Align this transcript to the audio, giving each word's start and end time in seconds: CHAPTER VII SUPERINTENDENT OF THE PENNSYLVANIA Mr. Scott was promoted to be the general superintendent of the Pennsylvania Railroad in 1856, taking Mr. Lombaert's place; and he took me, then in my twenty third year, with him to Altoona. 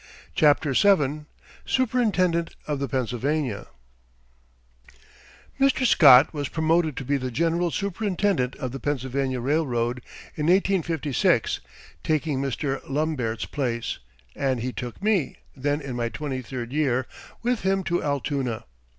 CHAPTER 0.33 0.73
VII 0.73 1.25
SUPERINTENDENT 1.63 2.55
OF 2.67 2.79
THE 2.79 2.87
PENNSYLVANIA 2.89 3.67
Mr. 5.59 5.85
Scott 5.85 6.33
was 6.33 6.49
promoted 6.49 6.97
to 6.97 7.05
be 7.05 7.17
the 7.17 7.29
general 7.29 7.69
superintendent 7.69 8.55
of 8.55 8.71
the 8.71 8.79
Pennsylvania 8.79 9.39
Railroad 9.39 10.01
in 10.33 10.47
1856, 10.47 11.59
taking 12.03 12.41
Mr. 12.41 12.81
Lombaert's 12.89 13.45
place; 13.45 13.99
and 14.35 14.61
he 14.61 14.73
took 14.73 15.03
me, 15.03 15.37
then 15.55 15.79
in 15.79 15.95
my 15.95 16.09
twenty 16.09 16.41
third 16.41 16.73
year, 16.73 17.05
with 17.43 17.59
him 17.61 17.83
to 17.83 18.01
Altoona. 18.03 18.65